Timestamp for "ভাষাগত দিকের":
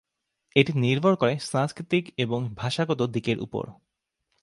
2.55-3.37